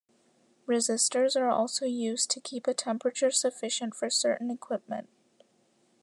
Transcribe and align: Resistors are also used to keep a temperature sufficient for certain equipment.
Resistors 0.67 1.39
are 1.39 1.49
also 1.49 1.85
used 1.85 2.31
to 2.31 2.39
keep 2.41 2.65
a 2.65 2.73
temperature 2.73 3.29
sufficient 3.29 3.93
for 3.93 4.09
certain 4.09 4.49
equipment. 4.49 5.07